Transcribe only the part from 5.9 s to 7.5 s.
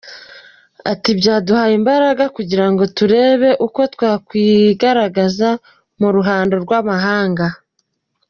mu ruhando rw’amahanga.